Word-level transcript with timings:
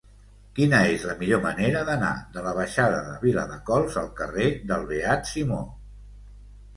Quina 0.59 0.77
és 0.91 1.03
la 1.09 1.15
millor 1.17 1.41
manera 1.41 1.83
d'anar 1.89 2.09
de 2.37 2.43
la 2.45 2.53
baixada 2.59 3.01
de 3.09 3.13
Viladecols 3.25 3.99
al 4.03 4.09
carrer 4.21 4.47
del 4.73 4.89
Beat 4.93 5.29
Simó? 5.33 5.61